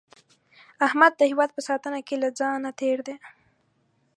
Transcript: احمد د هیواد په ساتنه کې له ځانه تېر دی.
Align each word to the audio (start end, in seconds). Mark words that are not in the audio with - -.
احمد 0.87 1.11
د 1.17 1.21
هیواد 1.31 1.49
په 1.53 1.61
ساتنه 1.67 1.99
کې 2.07 2.15
له 2.23 2.29
ځانه 2.39 2.71
تېر 2.81 2.97
دی. 3.07 3.15